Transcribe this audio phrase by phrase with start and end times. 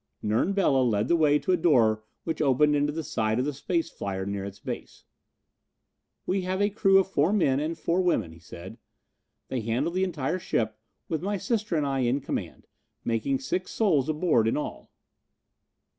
[0.23, 3.53] Nern Bela led the way to a door which opened into the side of the
[3.53, 5.03] space flyer near its base.
[6.25, 8.79] "We have a crew of four men and four women," he said.
[9.49, 12.65] "They handle the entire ship, with my sister and I in command,
[13.05, 14.89] making six souls aboard in all."